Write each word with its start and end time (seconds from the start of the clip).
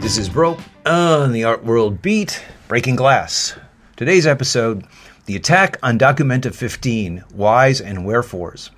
This 0.00 0.18
is 0.18 0.28
Broe 0.28 0.58
on 0.84 1.32
the 1.32 1.44
Art 1.44 1.64
World 1.64 2.02
Beat, 2.02 2.44
Breaking 2.68 2.96
Glass. 2.96 3.56
Today's 3.96 4.26
episode 4.26 4.84
The 5.24 5.36
Attack 5.36 5.78
on 5.82 5.98
Documenta 5.98 6.54
15 6.54 7.24
Whys 7.32 7.80
and 7.80 8.04
Wherefores. 8.04 8.68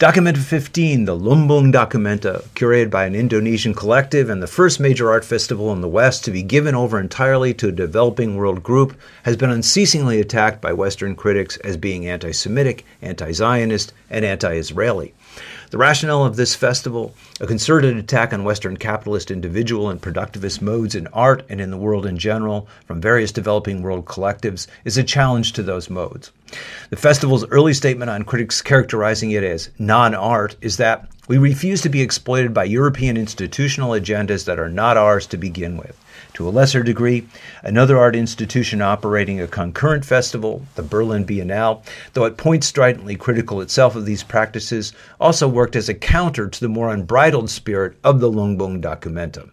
Documenta 0.00 0.38
15, 0.38 1.04
the 1.04 1.16
Lumbung 1.16 1.72
Documenta, 1.72 2.42
curated 2.54 2.90
by 2.90 3.04
an 3.04 3.14
Indonesian 3.14 3.72
collective 3.72 4.28
and 4.30 4.42
the 4.42 4.48
first 4.48 4.80
major 4.80 5.08
art 5.08 5.24
festival 5.24 5.72
in 5.72 5.80
the 5.80 5.88
West 5.88 6.24
to 6.24 6.32
be 6.32 6.42
given 6.42 6.74
over 6.74 6.98
entirely 6.98 7.54
to 7.54 7.68
a 7.68 7.72
developing 7.72 8.34
world 8.36 8.64
group, 8.64 8.98
has 9.22 9.36
been 9.36 9.50
unceasingly 9.50 10.20
attacked 10.20 10.60
by 10.60 10.72
Western 10.72 11.14
critics 11.14 11.56
as 11.58 11.76
being 11.76 12.04
anti 12.08 12.32
Semitic, 12.32 12.84
anti 13.00 13.30
Zionist, 13.30 13.92
and 14.10 14.24
anti 14.24 14.54
Israeli. 14.54 15.14
The 15.70 15.78
rationale 15.78 16.24
of 16.24 16.36
this 16.36 16.54
festival, 16.54 17.14
a 17.40 17.46
concerted 17.46 17.96
attack 17.96 18.32
on 18.32 18.44
Western 18.44 18.76
capitalist, 18.76 19.30
individual, 19.30 19.90
and 19.90 20.00
productivist 20.00 20.60
modes 20.60 20.94
in 20.94 21.06
art 21.08 21.44
and 21.48 21.60
in 21.60 21.70
the 21.70 21.76
world 21.76 22.06
in 22.06 22.18
general 22.18 22.68
from 22.86 23.00
various 23.00 23.32
developing 23.32 23.82
world 23.82 24.04
collectives, 24.04 24.66
is 24.84 24.96
a 24.96 25.04
challenge 25.04 25.52
to 25.52 25.62
those 25.62 25.90
modes. 25.90 26.32
The 26.90 26.96
festival's 26.96 27.46
early 27.48 27.74
statement 27.74 28.10
on 28.10 28.24
critics 28.24 28.62
characterizing 28.62 29.30
it 29.30 29.44
as 29.44 29.70
non 29.78 30.14
art 30.14 30.56
is 30.60 30.78
that 30.78 31.08
we 31.28 31.36
refuse 31.36 31.82
to 31.82 31.90
be 31.90 32.00
exploited 32.00 32.54
by 32.54 32.64
European 32.64 33.16
institutional 33.16 33.90
agendas 33.90 34.46
that 34.46 34.58
are 34.58 34.70
not 34.70 34.96
ours 34.96 35.26
to 35.26 35.36
begin 35.36 35.76
with. 35.76 35.98
To 36.34 36.48
a 36.48 36.50
lesser 36.50 36.82
degree, 36.82 37.26
another 37.62 37.98
art 37.98 38.14
institution 38.14 38.80
operating 38.80 39.40
a 39.40 39.48
concurrent 39.48 40.04
festival, 40.04 40.64
the 40.74 40.82
Berlin 40.82 41.24
Biennale, 41.26 41.84
though 42.12 42.26
at 42.26 42.36
points 42.36 42.66
stridently 42.66 43.16
critical 43.16 43.60
itself 43.60 43.96
of 43.96 44.06
these 44.06 44.22
practices, 44.22 44.92
also 45.20 45.48
worked 45.48 45.76
as 45.76 45.88
a 45.88 45.94
counter 45.94 46.48
to 46.48 46.60
the 46.60 46.68
more 46.68 46.92
unbridled 46.92 47.50
spirit 47.50 47.96
of 48.04 48.20
the 48.20 48.30
Lumbung 48.30 48.80
Documenta. 48.80 49.50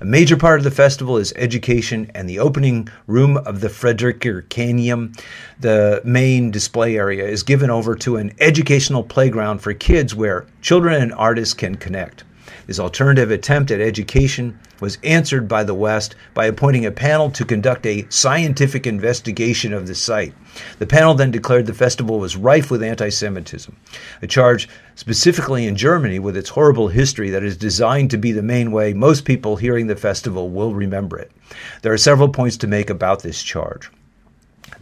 A 0.00 0.04
major 0.04 0.36
part 0.36 0.60
of 0.60 0.64
the 0.64 0.70
festival 0.70 1.16
is 1.16 1.32
education, 1.36 2.10
and 2.14 2.28
the 2.28 2.38
opening 2.38 2.88
room 3.06 3.36
of 3.38 3.60
the 3.60 3.68
Fridericianum, 3.68 5.18
the 5.58 6.00
main 6.04 6.50
display 6.50 6.96
area, 6.96 7.26
is 7.26 7.42
given 7.42 7.70
over 7.70 7.94
to 7.96 8.16
an 8.16 8.32
educational 8.40 9.02
playground 9.02 9.60
for 9.60 9.72
kids 9.72 10.14
where 10.14 10.46
children 10.60 11.00
and 11.02 11.14
artists 11.14 11.54
can 11.54 11.76
connect. 11.76 12.24
This 12.66 12.78
alternative 12.78 13.30
attempt 13.30 13.70
at 13.70 13.80
education 13.80 14.58
was 14.84 14.98
answered 15.02 15.48
by 15.48 15.64
the 15.64 15.72
West 15.72 16.14
by 16.34 16.44
appointing 16.44 16.84
a 16.84 16.90
panel 16.90 17.30
to 17.30 17.46
conduct 17.46 17.86
a 17.86 18.06
scientific 18.10 18.86
investigation 18.86 19.72
of 19.72 19.86
the 19.86 19.94
site. 19.94 20.34
The 20.78 20.86
panel 20.86 21.14
then 21.14 21.30
declared 21.30 21.64
the 21.64 21.72
festival 21.72 22.18
was 22.18 22.36
rife 22.36 22.70
with 22.70 22.82
anti 22.82 23.08
Semitism, 23.08 23.74
a 24.20 24.26
charge 24.26 24.68
specifically 24.94 25.66
in 25.66 25.74
Germany 25.74 26.18
with 26.18 26.36
its 26.36 26.50
horrible 26.50 26.88
history 26.88 27.30
that 27.30 27.42
is 27.42 27.56
designed 27.56 28.10
to 28.10 28.18
be 28.18 28.30
the 28.30 28.42
main 28.42 28.72
way 28.72 28.92
most 28.92 29.24
people 29.24 29.56
hearing 29.56 29.86
the 29.86 29.96
festival 29.96 30.50
will 30.50 30.74
remember 30.74 31.18
it. 31.18 31.32
There 31.80 31.94
are 31.94 31.98
several 31.98 32.28
points 32.28 32.58
to 32.58 32.66
make 32.66 32.90
about 32.90 33.22
this 33.22 33.42
charge. 33.42 33.90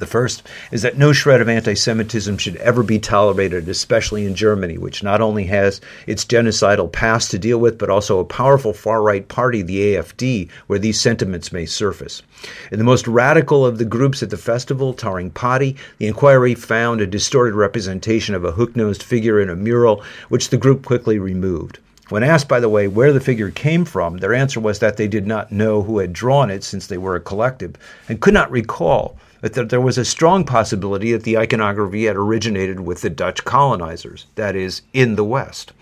The 0.03 0.07
first 0.07 0.43
is 0.73 0.83
that 0.83 0.99
no 0.99 1.13
shred 1.13 1.41
of 1.41 1.49
anti 1.49 1.75
Semitism 1.75 2.37
should 2.37 2.57
ever 2.57 2.83
be 2.83 2.99
tolerated, 2.99 3.69
especially 3.69 4.27
in 4.27 4.35
Germany, 4.35 4.77
which 4.77 5.05
not 5.05 5.21
only 5.21 5.45
has 5.45 5.81
its 6.09 6.25
genocidal 6.25 6.91
past 6.91 7.31
to 7.31 7.39
deal 7.39 7.59
with, 7.59 7.79
but 7.79 7.89
also 7.89 8.19
a 8.19 8.25
powerful 8.25 8.73
far 8.73 9.01
right 9.01 9.29
party, 9.29 9.63
the 9.63 9.95
AFD, 9.95 10.51
where 10.67 10.81
these 10.81 11.01
sentiments 11.01 11.53
may 11.53 11.67
surface. 11.67 12.25
In 12.73 12.81
the 12.81 12.85
most 12.85 13.07
radical 13.07 13.65
of 13.65 13.79
the 13.79 13.85
groups 13.85 14.25
at 14.25 14.31
the 14.31 14.37
festival, 14.37 14.93
Taring 14.93 15.31
Padi, 15.31 15.77
the 15.99 16.09
inquiry 16.09 16.57
found 16.57 17.01
a 17.01 17.07
distorted 17.07 17.55
representation 17.55 18.35
of 18.35 18.45
a 18.45 18.51
hook 18.51 18.75
nosed 18.75 19.05
figure 19.05 19.41
in 19.41 19.49
a 19.49 19.55
mural, 19.55 20.03
which 20.31 20.49
the 20.49 20.57
group 20.57 20.85
quickly 20.85 21.21
removed. 21.21 21.79
When 22.09 22.25
asked, 22.25 22.49
by 22.49 22.59
the 22.59 22.69
way, 22.69 22.89
where 22.89 23.13
the 23.13 23.21
figure 23.21 23.51
came 23.51 23.85
from, 23.85 24.17
their 24.17 24.35
answer 24.35 24.59
was 24.59 24.81
that 24.81 24.97
they 24.97 25.07
did 25.07 25.29
not 25.29 25.53
know 25.53 25.83
who 25.83 25.99
had 25.99 26.13
drawn 26.13 26.51
it 26.51 26.65
since 26.65 26.89
they 26.89 26.99
were 26.99 27.15
a 27.15 27.21
collective 27.21 27.77
and 28.09 28.21
could 28.21 28.35
not 28.35 28.51
recall 28.51 29.17
that 29.43 29.69
there 29.69 29.81
was 29.81 29.99
a 29.99 30.05
strong 30.05 30.45
possibility 30.45 31.13
that 31.13 31.25
the 31.25 31.37
iconography 31.37 32.05
had 32.05 32.17
originated 32.17 32.81
with 32.81 33.03
the 33.03 33.11
Dutch 33.11 33.45
colonizers, 33.45 34.27
that 34.37 34.57
is, 34.57 34.83
in 34.93 35.17
the 35.17 35.25
West. 35.25 35.73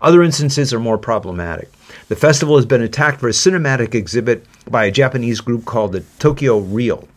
Other 0.00 0.22
instances 0.22 0.72
are 0.72 0.80
more 0.80 0.98
problematic. 0.98 1.72
The 2.08 2.16
festival 2.16 2.56
has 2.56 2.66
been 2.66 2.82
attacked 2.82 3.20
for 3.20 3.28
a 3.28 3.32
cinematic 3.32 3.94
exhibit 3.94 4.44
by 4.70 4.84
a 4.84 4.90
Japanese 4.92 5.40
group 5.40 5.64
called 5.64 5.92
the 5.92 6.04
Tokyo 6.18 6.58
Reel 6.58 7.08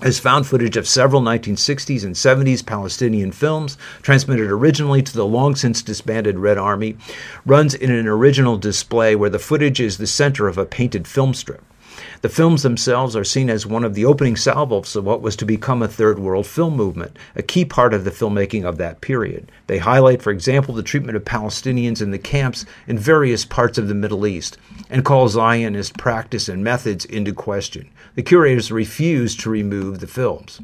has 0.00 0.20
found 0.20 0.46
footage 0.46 0.76
of 0.76 0.86
several 0.86 1.20
1960s 1.20 2.04
and 2.04 2.14
70s 2.14 2.64
Palestinian 2.64 3.32
films, 3.32 3.76
transmitted 4.00 4.48
originally 4.48 5.02
to 5.02 5.12
the 5.12 5.26
long 5.26 5.56
since 5.56 5.82
disbanded 5.82 6.38
Red 6.38 6.56
Army, 6.56 6.96
runs 7.44 7.74
in 7.74 7.90
an 7.90 8.06
original 8.06 8.56
display 8.56 9.16
where 9.16 9.30
the 9.30 9.38
footage 9.38 9.80
is 9.80 9.98
the 9.98 10.06
center 10.06 10.46
of 10.46 10.56
a 10.56 10.66
painted 10.66 11.08
film 11.08 11.34
strip. 11.34 11.62
The 12.20 12.28
films 12.28 12.62
themselves 12.62 13.14
are 13.16 13.24
seen 13.24 13.50
as 13.50 13.66
one 13.66 13.84
of 13.84 13.94
the 13.94 14.04
opening 14.04 14.36
salvos 14.36 14.96
of 14.96 15.04
what 15.04 15.22
was 15.22 15.36
to 15.36 15.44
become 15.44 15.82
a 15.82 15.88
third 15.88 16.18
world 16.18 16.46
film 16.46 16.76
movement, 16.76 17.16
a 17.34 17.42
key 17.42 17.64
part 17.64 17.94
of 17.94 18.04
the 18.04 18.10
filmmaking 18.10 18.64
of 18.64 18.78
that 18.78 19.00
period. 19.00 19.50
They 19.66 19.78
highlight, 19.78 20.22
for 20.22 20.30
example, 20.30 20.74
the 20.74 20.82
treatment 20.82 21.16
of 21.16 21.24
Palestinians 21.24 22.02
in 22.02 22.10
the 22.10 22.18
camps 22.18 22.66
in 22.86 22.98
various 22.98 23.44
parts 23.44 23.78
of 23.78 23.88
the 23.88 23.94
Middle 23.94 24.26
East 24.26 24.58
and 24.90 25.04
call 25.04 25.28
Zionist 25.28 25.96
practice 25.96 26.48
and 26.48 26.64
methods 26.64 27.04
into 27.04 27.32
question. 27.32 27.90
The 28.14 28.22
curators 28.22 28.72
refused 28.72 29.40
to 29.40 29.50
remove 29.50 30.00
the 30.00 30.06
films 30.06 30.60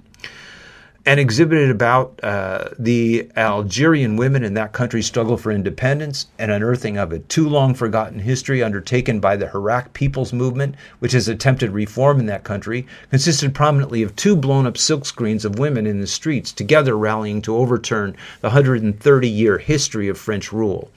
and 1.06 1.20
exhibited 1.20 1.70
about 1.70 2.19
uh, 2.22 2.69
the 2.78 3.31
Algerian 3.37 4.16
women 4.16 4.42
in 4.42 4.54
that 4.54 4.72
country's 4.72 5.06
struggle 5.06 5.37
for 5.37 5.53
independence 5.53 6.28
and 6.38 6.50
unearthing 6.50 6.97
of 6.97 7.12
a 7.12 7.19
too 7.19 7.47
long 7.47 7.75
forgotten 7.75 8.19
history 8.19 8.62
undertaken 8.62 9.20
by 9.20 9.37
the 9.37 9.47
Hirak 9.47 9.93
People's 9.93 10.32
Movement, 10.32 10.75
which 11.00 11.12
has 11.12 11.28
attempted 11.28 11.72
reform 11.72 12.20
in 12.20 12.26
that 12.26 12.44
country, 12.44 12.87
consisted 13.10 13.54
prominently 13.54 14.03
of 14.03 14.16
two 14.16 14.34
blown 14.34 14.66
up 14.66 14.75
silkscreens 14.75 15.44
of 15.44 15.59
women 15.59 15.87
in 15.87 16.00
the 16.00 16.06
streets, 16.06 16.53
together 16.53 16.97
rallying 16.97 17.43
to 17.43 17.56
overturn 17.56 18.16
the 18.41 18.48
130 18.48 19.28
year 19.28 19.59
history 19.59 20.09
of 20.09 20.16
French 20.16 20.53
rule. 20.53 20.91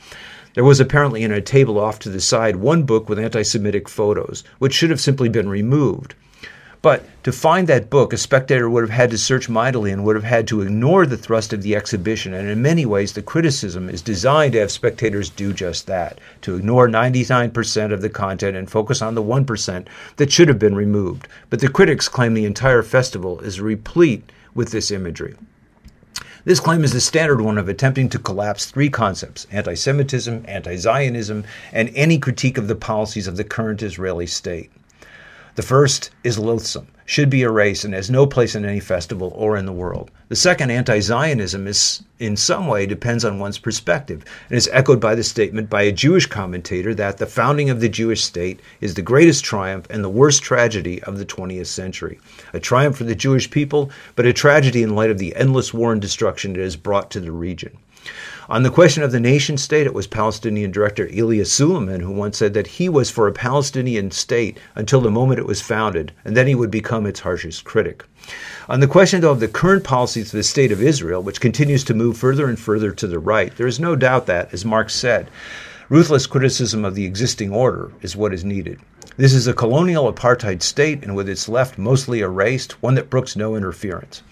There 0.54 0.64
was 0.64 0.80
apparently 0.80 1.24
in 1.24 1.32
a 1.32 1.42
table 1.42 1.78
off 1.78 2.00
to 2.00 2.10
the 2.10 2.22
side 2.22 2.56
one 2.56 2.84
book 2.84 3.10
with 3.10 3.20
anti 3.20 3.44
Semitic 3.44 3.90
photos, 3.90 4.44
which 4.58 4.74
should 4.74 4.90
have 4.90 5.02
simply 5.02 5.28
been 5.28 5.50
removed. 5.50 6.16
But 6.88 7.04
to 7.24 7.34
find 7.34 7.68
that 7.68 7.90
book, 7.90 8.14
a 8.14 8.18
spectator 8.18 8.70
would 8.70 8.82
have 8.82 8.98
had 8.98 9.12
to 9.12 9.18
search 9.18 9.50
mightily 9.50 9.92
and 9.92 10.06
would 10.06 10.16
have 10.16 10.24
had 10.24 10.48
to 10.48 10.62
ignore 10.62 11.06
the 11.06 11.18
thrust 11.18 11.52
of 11.52 11.62
the 11.62 11.76
exhibition. 11.76 12.34
And 12.34 12.48
in 12.48 12.62
many 12.62 12.86
ways, 12.86 13.12
the 13.12 13.22
criticism 13.22 13.90
is 13.90 14.02
designed 14.02 14.54
to 14.54 14.62
have 14.62 14.72
spectators 14.72 15.30
do 15.30 15.52
just 15.52 15.86
that 15.88 16.22
to 16.44 16.56
ignore 16.56 16.88
99% 16.88 17.92
of 17.92 18.02
the 18.02 18.10
content 18.10 18.56
and 18.56 18.72
focus 18.72 19.02
on 19.02 19.16
the 19.16 19.22
1% 19.22 19.86
that 20.16 20.32
should 20.32 20.48
have 20.48 20.60
been 20.60 20.76
removed. 20.76 21.28
But 21.50 21.60
the 21.60 21.68
critics 21.68 22.08
claim 22.08 22.34
the 22.34 22.46
entire 22.46 22.84
festival 22.84 23.42
is 23.42 23.60
replete 23.60 24.32
with 24.56 24.72
this 24.72 24.90
imagery. 24.90 25.36
This 26.46 26.62
claim 26.62 26.86
is 26.86 26.94
the 26.94 27.02
standard 27.02 27.42
one 27.42 27.58
of 27.58 27.68
attempting 27.68 28.08
to 28.12 28.18
collapse 28.18 28.66
three 28.66 28.90
concepts 28.90 29.46
anti 29.52 29.74
Semitism, 29.74 30.46
anti 30.48 30.78
Zionism, 30.78 31.44
and 31.74 31.92
any 31.96 32.18
critique 32.18 32.58
of 32.58 32.70
the 32.70 32.76
policies 32.76 33.28
of 33.28 33.36
the 33.36 33.44
current 33.44 33.84
Israeli 33.84 34.26
state. 34.26 34.72
The 35.58 35.64
first 35.64 36.12
is 36.24 36.38
loathsome, 36.38 36.86
should 37.04 37.32
be 37.32 37.42
erased, 37.42 37.84
and 37.84 37.96
has 37.96 38.12
no 38.12 38.28
place 38.28 38.54
in 38.54 38.64
any 38.64 38.80
festival 38.80 39.34
or 39.36 39.58
in 39.58 39.66
the 39.66 39.74
world. 39.74 40.12
The 40.30 40.36
second, 40.36 40.70
anti 40.70 41.00
Zionism, 41.00 41.66
is 41.66 42.04
in 42.20 42.38
some 42.38 42.68
way 42.68 42.86
depends 42.86 43.26
on 43.26 43.40
one's 43.40 43.58
perspective 43.58 44.24
and 44.50 44.56
is 44.56 44.70
echoed 44.72 45.00
by 45.00 45.16
the 45.16 45.24
statement 45.24 45.68
by 45.68 45.82
a 45.82 45.92
Jewish 45.92 46.28
commentator 46.28 46.94
that 46.94 47.18
the 47.18 47.26
founding 47.26 47.72
of 47.72 47.80
the 47.80 47.90
Jewish 47.90 48.24
state 48.24 48.60
is 48.82 48.94
the 48.94 49.02
greatest 49.02 49.44
triumph 49.44 49.88
and 49.90 50.04
the 50.04 50.10
worst 50.10 50.44
tragedy 50.44 51.02
of 51.02 51.18
the 51.18 51.26
20th 51.26 51.66
century. 51.66 52.20
A 52.54 52.60
triumph 52.60 52.96
for 52.96 53.06
the 53.06 53.16
Jewish 53.16 53.50
people, 53.50 53.90
but 54.16 54.28
a 54.28 54.34
tragedy 54.34 54.84
in 54.84 54.94
light 54.94 55.10
of 55.10 55.18
the 55.18 55.36
endless 55.36 55.74
war 55.74 55.92
and 55.92 56.00
destruction 56.00 56.56
it 56.56 56.62
has 56.62 56.76
brought 56.76 57.10
to 57.10 57.20
the 57.20 57.32
region. 57.32 57.76
On 58.50 58.64
the 58.64 58.70
question 58.70 59.04
of 59.04 59.12
the 59.12 59.20
nation 59.20 59.58
state, 59.58 59.88
it 59.88 59.94
was 59.94 60.08
Palestinian 60.08 60.72
director 60.72 61.10
Elia 61.10 61.44
Suleiman 61.44 62.00
who 62.00 62.14
once 62.14 62.38
said 62.38 62.54
that 62.54 62.68
he 62.68 62.88
was 62.88 63.10
for 63.10 63.28
a 63.28 63.34
Palestinian 63.34 64.10
state 64.10 64.58
until 64.74 65.02
the 65.02 65.12
moment 65.12 65.40
it 65.40 65.46
was 65.46 65.62
founded, 65.62 66.14
and 66.24 66.38
then 66.38 66.48
he 66.48 66.56
would 66.56 66.72
become 66.72 67.06
its 67.06 67.20
harshest 67.20 67.66
critic. 67.66 68.06
On 68.70 68.80
the 68.80 68.88
question, 68.88 69.20
though, 69.20 69.32
of 69.32 69.42
the 69.42 69.50
current 69.50 69.84
policies 69.84 70.28
of 70.28 70.38
the 70.38 70.44
State 70.44 70.72
of 70.72 70.82
Israel, 70.82 71.22
which 71.22 71.42
continues 71.42 71.84
to 71.84 71.94
move 71.94 72.18
further 72.18 72.48
and 72.48 72.58
further 72.58 72.94
to 72.94 73.06
the 73.06 73.20
right, 73.20 73.54
there 73.58 73.68
is 73.68 73.82
no 73.82 73.98
doubt 73.98 74.28
that, 74.28 74.54
as 74.54 74.64
Marx 74.64 74.96
said, 74.96 75.30
ruthless 75.90 76.26
criticism 76.26 76.86
of 76.86 76.96
the 76.96 77.06
existing 77.06 77.52
order 77.52 77.92
is 78.02 78.16
what 78.16 78.34
is 78.34 78.46
needed. 78.46 78.80
This 79.18 79.34
is 79.34 79.48
a 79.48 79.54
colonial 79.54 80.12
apartheid 80.12 80.62
state, 80.62 81.04
and 81.04 81.18
with 81.18 81.28
its 81.28 81.50
left 81.50 81.78
mostly 81.78 82.22
erased, 82.22 82.82
one 82.82 82.96
that 82.96 83.10
brooks 83.10 83.36
no 83.36 83.58
interference. 83.58 84.24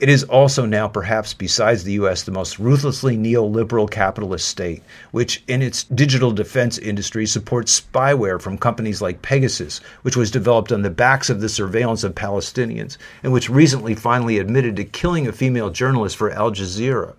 It 0.00 0.08
is 0.08 0.22
also 0.22 0.64
now, 0.64 0.86
perhaps 0.86 1.34
besides 1.34 1.82
the 1.82 1.94
US, 1.94 2.22
the 2.22 2.30
most 2.30 2.60
ruthlessly 2.60 3.16
neoliberal 3.16 3.90
capitalist 3.90 4.46
state, 4.46 4.84
which 5.10 5.42
in 5.48 5.60
its 5.60 5.82
digital 5.82 6.30
defense 6.30 6.78
industry 6.78 7.26
supports 7.26 7.80
spyware 7.80 8.40
from 8.40 8.58
companies 8.58 9.02
like 9.02 9.22
Pegasus, 9.22 9.80
which 10.02 10.16
was 10.16 10.30
developed 10.30 10.70
on 10.70 10.82
the 10.82 10.90
backs 10.90 11.30
of 11.30 11.40
the 11.40 11.48
surveillance 11.48 12.04
of 12.04 12.14
Palestinians, 12.14 12.96
and 13.24 13.32
which 13.32 13.50
recently 13.50 13.96
finally 13.96 14.38
admitted 14.38 14.76
to 14.76 14.84
killing 14.84 15.26
a 15.26 15.32
female 15.32 15.68
journalist 15.68 16.16
for 16.16 16.30
Al 16.30 16.52
Jazeera 16.52 17.14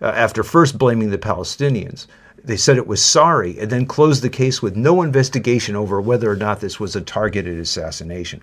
uh, 0.00 0.06
after 0.06 0.42
first 0.42 0.78
blaming 0.78 1.10
the 1.10 1.18
Palestinians. 1.18 2.06
They 2.42 2.56
said 2.56 2.78
it 2.78 2.86
was 2.86 3.04
sorry 3.04 3.58
and 3.58 3.68
then 3.68 3.84
closed 3.84 4.22
the 4.22 4.30
case 4.30 4.62
with 4.62 4.76
no 4.76 5.02
investigation 5.02 5.76
over 5.76 6.00
whether 6.00 6.30
or 6.30 6.36
not 6.36 6.60
this 6.60 6.80
was 6.80 6.96
a 6.96 7.02
targeted 7.02 7.58
assassination. 7.58 8.40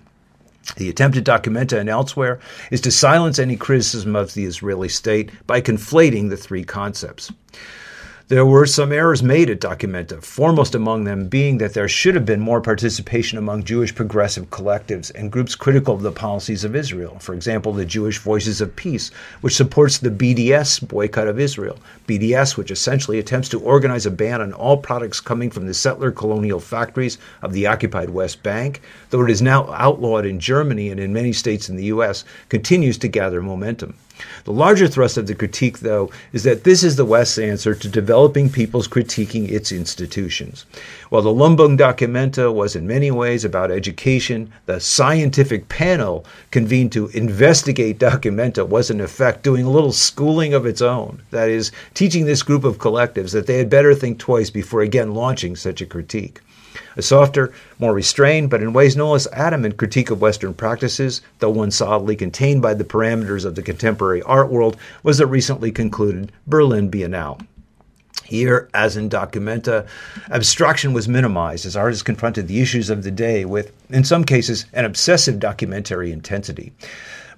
The 0.74 0.88
attempt 0.88 1.16
at 1.16 1.24
Documenta 1.24 1.78
and 1.78 1.88
elsewhere 1.88 2.40
is 2.70 2.80
to 2.82 2.90
silence 2.90 3.38
any 3.38 3.56
criticism 3.56 4.16
of 4.16 4.34
the 4.34 4.44
Israeli 4.44 4.88
state 4.88 5.30
by 5.46 5.60
conflating 5.60 6.28
the 6.28 6.36
three 6.36 6.64
concepts. 6.64 7.32
There 8.28 8.44
were 8.44 8.66
some 8.66 8.90
errors 8.90 9.22
made 9.22 9.48
at 9.50 9.60
Documenta, 9.60 10.20
foremost 10.20 10.74
among 10.74 11.04
them 11.04 11.28
being 11.28 11.58
that 11.58 11.74
there 11.74 11.86
should 11.86 12.16
have 12.16 12.26
been 12.26 12.40
more 12.40 12.60
participation 12.60 13.38
among 13.38 13.62
Jewish 13.62 13.94
progressive 13.94 14.50
collectives 14.50 15.12
and 15.14 15.30
groups 15.30 15.54
critical 15.54 15.94
of 15.94 16.02
the 16.02 16.10
policies 16.10 16.64
of 16.64 16.74
Israel. 16.74 17.20
For 17.20 17.34
example, 17.34 17.72
the 17.72 17.84
Jewish 17.84 18.18
Voices 18.18 18.60
of 18.60 18.74
Peace, 18.74 19.12
which 19.42 19.54
supports 19.54 19.98
the 19.98 20.10
BDS 20.10 20.88
boycott 20.88 21.28
of 21.28 21.38
Israel. 21.38 21.78
BDS, 22.08 22.56
which 22.56 22.72
essentially 22.72 23.20
attempts 23.20 23.48
to 23.50 23.60
organize 23.60 24.06
a 24.06 24.10
ban 24.10 24.40
on 24.40 24.52
all 24.52 24.76
products 24.76 25.20
coming 25.20 25.48
from 25.48 25.68
the 25.68 25.72
settler 25.72 26.10
colonial 26.10 26.58
factories 26.58 27.18
of 27.42 27.52
the 27.52 27.68
occupied 27.68 28.10
West 28.10 28.42
Bank, 28.42 28.82
though 29.10 29.22
it 29.22 29.30
is 29.30 29.40
now 29.40 29.70
outlawed 29.70 30.26
in 30.26 30.40
Germany 30.40 30.90
and 30.90 30.98
in 30.98 31.12
many 31.12 31.32
states 31.32 31.68
in 31.68 31.76
the 31.76 31.84
U.S., 31.84 32.24
continues 32.48 32.98
to 32.98 33.06
gather 33.06 33.40
momentum. 33.40 33.94
The 34.44 34.52
larger 34.52 34.88
thrust 34.88 35.16
of 35.16 35.26
the 35.26 35.34
critique, 35.34 35.80
though, 35.80 36.10
is 36.32 36.42
that 36.44 36.64
this 36.64 36.82
is 36.82 36.96
the 36.96 37.04
West's 37.04 37.38
answer 37.38 37.74
to 37.74 37.88
developing 37.88 38.48
peoples 38.48 38.88
critiquing 38.88 39.50
its 39.50 39.72
institutions. 39.72 40.64
While 41.10 41.22
the 41.22 41.30
Lumbung 41.30 41.76
Documenta 41.78 42.52
was 42.52 42.74
in 42.74 42.86
many 42.86 43.10
ways 43.10 43.44
about 43.44 43.70
education, 43.70 44.52
the 44.66 44.80
scientific 44.80 45.68
panel 45.68 46.24
convened 46.50 46.92
to 46.92 47.08
investigate 47.08 47.98
Documenta 47.98 48.66
was 48.66 48.90
in 48.90 49.00
effect 49.00 49.42
doing 49.42 49.66
a 49.66 49.70
little 49.70 49.92
schooling 49.92 50.54
of 50.54 50.66
its 50.66 50.80
own. 50.80 51.22
That 51.30 51.48
is, 51.48 51.72
teaching 51.94 52.24
this 52.24 52.42
group 52.42 52.64
of 52.64 52.78
collectives 52.78 53.32
that 53.32 53.46
they 53.46 53.58
had 53.58 53.68
better 53.68 53.94
think 53.94 54.18
twice 54.18 54.50
before 54.50 54.80
again 54.80 55.14
launching 55.14 55.56
such 55.56 55.80
a 55.80 55.86
critique. 55.86 56.40
A 56.96 57.02
softer, 57.02 57.52
more 57.78 57.94
restrained, 57.94 58.50
but 58.50 58.62
in 58.62 58.72
ways 58.72 58.96
no 58.96 59.12
less 59.12 59.26
adamant 59.32 59.76
critique 59.76 60.10
of 60.10 60.20
Western 60.20 60.54
practices, 60.54 61.20
though 61.38 61.50
one 61.50 61.70
solidly 61.70 62.16
contained 62.16 62.62
by 62.62 62.74
the 62.74 62.84
parameters 62.84 63.44
of 63.44 63.54
the 63.54 63.62
contemporary 63.62 64.22
art 64.22 64.50
world, 64.50 64.76
was 65.02 65.18
the 65.18 65.26
recently 65.26 65.72
concluded 65.72 66.32
Berlin 66.46 66.90
Biennale. 66.90 67.40
Here, 68.24 68.68
as 68.74 68.96
in 68.96 69.08
Documenta, 69.08 69.86
abstraction 70.30 70.92
was 70.92 71.06
minimized 71.06 71.64
as 71.64 71.76
artists 71.76 72.02
confronted 72.02 72.48
the 72.48 72.60
issues 72.60 72.90
of 72.90 73.04
the 73.04 73.10
day 73.10 73.44
with, 73.44 73.72
in 73.88 74.02
some 74.02 74.24
cases, 74.24 74.66
an 74.72 74.84
obsessive 74.84 75.38
documentary 75.38 76.10
intensity. 76.10 76.72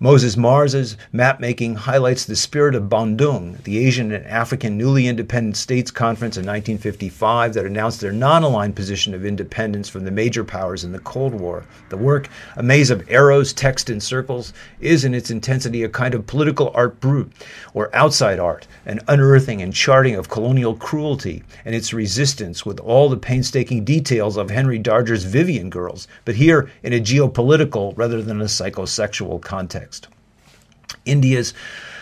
Moses 0.01 0.37
März's 0.37 0.97
mapmaking 1.13 1.75
highlights 1.75 2.25
the 2.25 2.37
spirit 2.37 2.77
of 2.77 2.85
Bandung, 2.85 3.61
the 3.65 3.85
Asian 3.85 4.13
and 4.13 4.25
African 4.27 4.79
newly 4.79 5.09
independent 5.09 5.57
states 5.57 5.91
conference 5.91 6.37
in 6.37 6.47
1955 6.47 7.55
that 7.55 7.67
announced 7.67 8.01
their 8.01 8.13
non 8.13 8.45
aligned 8.45 8.77
position 8.77 9.13
of 9.13 9.27
independence 9.27 9.89
from 9.89 10.05
the 10.05 10.13
major 10.13 10.45
powers 10.45 10.85
in 10.85 10.93
the 10.93 11.01
Cold 11.01 11.35
War. 11.35 11.65
The 11.89 11.97
work, 11.97 12.29
a 12.55 12.63
maze 12.63 12.91
of 12.91 13.11
arrows, 13.11 13.53
text, 13.53 13.91
and 13.91 14.01
circles, 14.01 14.53
is 14.79 15.05
in 15.05 15.15
its 15.15 15.33
intensity 15.33 15.83
a 15.83 15.89
kind 15.89 16.15
of 16.15 16.29
political 16.29 16.71
art 16.77 17.01
brut, 17.01 17.27
or 17.75 17.93
outside 17.93 18.39
art, 18.39 18.69
an 18.87 19.01
unearthing 19.09 19.61
and 19.61 19.75
charting 19.75 20.15
of 20.15 20.29
colonial 20.29 20.77
cruelty 20.77 21.43
and 21.65 21.75
its 21.75 21.93
resistance 21.93 22.65
with 22.65 22.79
all 22.79 23.09
the 23.09 23.17
painstaking 23.17 23.85
details 23.85 24.37
of 24.37 24.49
Henry 24.49 24.79
Darger's 24.79 25.25
Vivian 25.25 25.71
Girls, 25.71 26.07
but 26.25 26.37
here 26.37 26.71
in 26.85 26.93
a 26.93 27.01
geopolitical 27.01 27.95
rather 27.97 28.23
than 28.23 28.41
a 28.41 28.45
psychosexual 28.45 29.43
context. 29.43 29.88
India's 31.05 31.55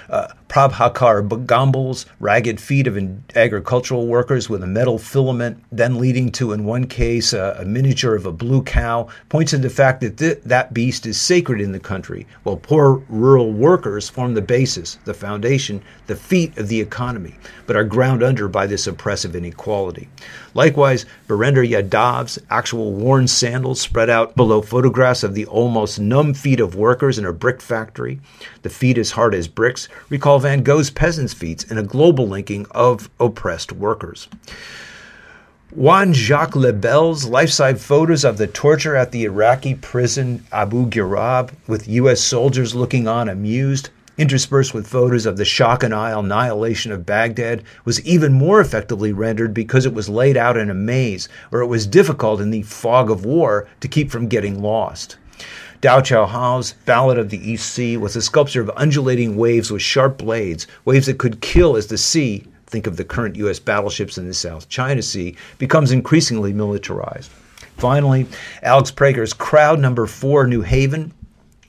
uh, 0.08 0.28
Prabhakar 0.48 1.46
Kamble's 1.46 2.06
ragged 2.20 2.60
feet 2.60 2.86
of 2.86 2.96
agricultural 3.36 4.06
workers 4.06 4.48
with 4.48 4.62
a 4.62 4.66
metal 4.66 4.98
filament, 4.98 5.62
then 5.72 5.98
leading 5.98 6.30
to, 6.32 6.52
in 6.52 6.64
one 6.64 6.86
case, 6.86 7.34
uh, 7.34 7.56
a 7.58 7.64
miniature 7.64 8.14
of 8.14 8.26
a 8.26 8.32
blue 8.32 8.62
cow, 8.62 9.08
points 9.28 9.50
to 9.50 9.58
the 9.58 9.68
fact 9.68 10.00
that 10.00 10.16
th- 10.16 10.40
that 10.44 10.72
beast 10.72 11.04
is 11.04 11.20
sacred 11.20 11.60
in 11.60 11.72
the 11.72 11.80
country, 11.80 12.26
while 12.44 12.56
poor 12.56 13.02
rural 13.08 13.52
workers 13.52 14.08
form 14.08 14.34
the 14.34 14.40
basis, 14.42 14.98
the 15.04 15.14
foundation, 15.14 15.82
the 16.06 16.16
feet 16.16 16.56
of 16.56 16.68
the 16.68 16.80
economy, 16.80 17.34
but 17.66 17.76
are 17.76 17.84
ground 17.84 18.22
under 18.22 18.48
by 18.48 18.66
this 18.66 18.86
oppressive 18.86 19.34
inequality. 19.36 20.08
Likewise, 20.54 21.04
Birender 21.28 21.68
Yadav's 21.68 22.38
actual 22.48 22.92
worn 22.92 23.28
sandals 23.28 23.80
spread 23.80 24.08
out 24.08 24.36
below 24.36 24.62
photographs 24.62 25.22
of 25.22 25.34
the 25.34 25.44
almost 25.46 26.00
numb 26.00 26.32
feet 26.32 26.60
of 26.60 26.74
workers 26.74 27.18
in 27.18 27.26
a 27.26 27.32
brick 27.32 27.60
factory, 27.60 28.20
the 28.62 28.70
feet 28.70 28.96
as 28.96 29.10
hard 29.10 29.34
as 29.34 29.48
bricks, 29.48 29.88
recall 30.08 30.38
Van 30.38 30.62
Gogh's 30.62 30.90
peasants' 30.90 31.34
feats 31.34 31.64
in 31.64 31.78
a 31.78 31.82
global 31.82 32.26
linking 32.26 32.66
of 32.70 33.10
oppressed 33.18 33.72
workers. 33.72 34.28
Jean 35.76 36.12
Jacques 36.14 36.54
Lebel's 36.56 37.24
life-size 37.24 37.84
photos 37.84 38.24
of 38.24 38.38
the 38.38 38.46
torture 38.46 38.96
at 38.96 39.12
the 39.12 39.24
Iraqi 39.24 39.74
prison 39.74 40.44
Abu 40.52 40.88
Ghraib, 40.88 41.50
with 41.66 41.88
U.S. 41.88 42.20
soldiers 42.20 42.74
looking 42.74 43.06
on 43.06 43.28
amused, 43.28 43.90
interspersed 44.16 44.72
with 44.72 44.86
photos 44.86 45.26
of 45.26 45.36
the 45.36 45.44
shock 45.44 45.82
and 45.82 45.92
awe 45.92 46.18
annihilation 46.18 46.92
of 46.92 47.04
Baghdad, 47.04 47.62
was 47.84 48.00
even 48.06 48.32
more 48.32 48.60
effectively 48.60 49.12
rendered 49.12 49.52
because 49.52 49.84
it 49.84 49.92
was 49.92 50.08
laid 50.08 50.36
out 50.36 50.56
in 50.56 50.70
a 50.70 50.74
maze, 50.74 51.28
where 51.50 51.62
it 51.62 51.66
was 51.66 51.86
difficult 51.86 52.40
in 52.40 52.50
the 52.50 52.62
fog 52.62 53.10
of 53.10 53.24
war 53.24 53.68
to 53.80 53.88
keep 53.88 54.10
from 54.10 54.28
getting 54.28 54.62
lost. 54.62 55.16
Dao 55.86 56.04
Chau 56.04 56.26
Hai's 56.26 56.72
Ballad 56.84 57.16
of 57.16 57.30
the 57.30 57.38
East 57.48 57.72
Sea 57.72 57.96
was 57.96 58.16
a 58.16 58.20
sculpture 58.20 58.60
of 58.60 58.72
undulating 58.74 59.36
waves 59.36 59.70
with 59.70 59.82
sharp 59.82 60.18
blades, 60.18 60.66
waves 60.84 61.06
that 61.06 61.18
could 61.18 61.40
kill 61.40 61.76
as 61.76 61.86
the 61.86 61.96
sea, 61.96 62.42
think 62.66 62.88
of 62.88 62.96
the 62.96 63.04
current 63.04 63.36
U.S. 63.36 63.60
battleships 63.60 64.18
in 64.18 64.26
the 64.26 64.34
South 64.34 64.68
China 64.68 65.00
Sea, 65.00 65.36
becomes 65.58 65.92
increasingly 65.92 66.52
militarized. 66.52 67.30
Finally, 67.76 68.26
Alex 68.64 68.90
Prager's 68.90 69.32
Crowd 69.32 69.78
Number 69.78 70.06
4 70.06 70.48
New 70.48 70.62
Haven 70.62 71.12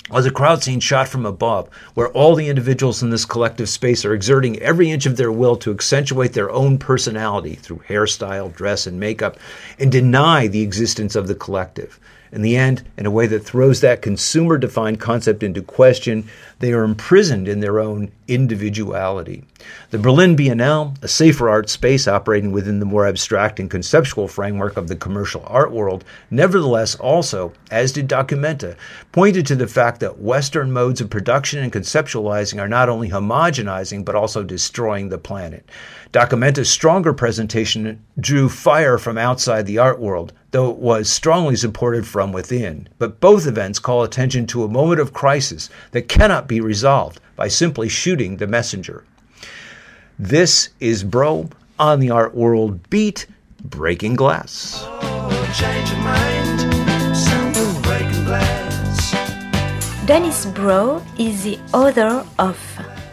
was 0.10 0.26
a 0.26 0.32
crowd 0.32 0.64
scene 0.64 0.80
shot 0.80 1.08
from 1.08 1.28
above, 1.28 1.70
where 1.94 2.10
all 2.10 2.34
the 2.34 2.50
individuals 2.50 3.04
in 3.04 3.12
this 3.12 3.24
collective 3.24 3.70
space 3.70 4.04
are 4.04 4.16
exerting 4.16 4.58
every 4.58 4.90
inch 4.90 5.06
of 5.06 5.18
their 5.18 5.32
will 5.32 5.56
to 5.58 5.70
accentuate 5.70 6.34
their 6.34 6.50
own 6.50 6.80
personality 6.80 7.54
through 7.54 7.84
hairstyle, 7.88 8.52
dress, 8.52 8.88
and 8.88 9.00
makeup, 9.00 9.38
and 9.78 9.92
deny 9.92 10.48
the 10.48 10.64
existence 10.64 11.16
of 11.16 11.28
the 11.28 11.36
collective. 11.36 12.00
In 12.32 12.42
the 12.42 12.58
end, 12.58 12.84
in 12.98 13.06
a 13.06 13.12
way 13.12 13.28
that 13.28 13.46
throws 13.46 13.82
that 13.82 14.02
consumer 14.02 14.58
defined 14.58 15.00
concept 15.00 15.44
into 15.44 15.62
question, 15.62 16.28
they 16.60 16.74
are 16.74 16.84
imprisoned 16.84 17.48
in 17.48 17.60
their 17.60 17.80
own 17.80 18.12
individuality. 18.28 19.44
The 19.90 19.98
Berlin 19.98 20.36
Biennale, 20.36 21.02
a 21.04 21.08
safer 21.08 21.50
art 21.50 21.70
space 21.70 22.08
operating 22.08 22.52
within 22.52 22.80
the 22.80 22.86
more 22.86 23.08
abstract 23.08 23.60
and 23.60 23.70
conceptual 23.70 24.28
framework 24.28 24.78
of 24.78 24.88
the 24.88 24.96
commercial 24.96 25.44
art 25.48 25.72
world, 25.72 26.04
nevertheless 26.30 26.96
also, 26.96 27.54
as 27.72 27.92
did 27.92 28.08
Documenta, 28.08 28.76
pointed 29.12 29.46
to 29.48 29.56
the 29.56 29.68
fact 29.68 30.00
that 30.00 30.20
Western 30.20 30.72
modes 30.72 31.02
of 31.02 31.10
production 31.10 31.64
and 31.64 31.72
conceptualizing 31.72 32.62
are 32.62 32.68
not 32.68 32.90
only 32.90 33.10
homogenizing 33.10 34.06
but 34.06 34.16
also 34.16 34.44
destroying 34.44 35.10
the 35.10 35.18
planet. 35.18 35.68
Documenta's 36.14 36.70
stronger 36.70 37.14
presentation 37.14 38.04
drew 38.20 38.48
fire 38.48 38.98
from 38.98 39.18
outside 39.18 39.66
the 39.66 39.78
art 39.78 40.00
world, 40.00 40.34
though 40.52 40.72
it 40.72 40.78
was 40.78 41.10
strongly 41.10 41.56
supported 41.56 42.08
from 42.08 42.32
within. 42.32 42.88
But 42.98 43.20
both 43.20 43.46
events 43.46 43.80
call 43.80 44.04
attention 44.04 44.48
to 44.48 44.64
a 44.64 44.70
moment 44.70 45.02
of 45.02 45.14
crisis 45.14 45.70
that 45.92 46.08
cannot 46.08 46.48
be 46.48 46.62
resolved 46.62 47.20
by 47.38 47.48
simply 47.48 47.88
shooting 47.88 48.36
the 48.36 48.48
messenger. 48.48 49.06
This 50.20 50.70
is 50.82 51.06
Broe 51.06 51.50
on 51.80 52.02
the 52.02 52.10
Art 52.10 52.36
World 52.36 52.90
Beat 52.90 53.28
Breaking 53.64 54.16
Glass. 54.16 54.84
Dennis 60.06 60.46
Broe 60.48 61.02
is 61.18 61.44
the 61.44 61.60
author 61.74 62.26
of 62.40 62.58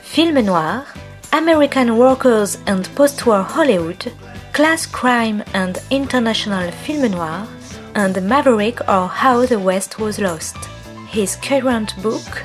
Film 0.02 0.44
Noir 0.44 0.86
American 1.32 1.98
Workers 1.98 2.58
and 2.66 2.88
Post-War 2.94 3.42
Hollywood, 3.42 4.12
Class 4.52 4.86
Crime 4.86 5.42
and 5.52 5.78
International 5.90 6.70
Film 6.70 7.10
Noir, 7.10 7.48
and 7.96 8.14
Maverick 8.22 8.80
or 8.88 9.08
How 9.08 9.44
the 9.44 9.58
West 9.58 9.98
Was 9.98 10.20
Lost. 10.20 10.56
His 11.08 11.34
current 11.36 12.00
book 12.00 12.44